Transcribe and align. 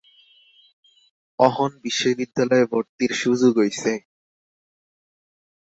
অহন 1.39 1.71
বিশ্ববিদ্যালয়ে 1.83 2.65
ভর্তির 2.71 3.11
সুযোগ 3.13 3.53
অইছে। 3.57 3.91